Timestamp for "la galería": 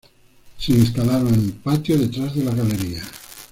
2.43-3.03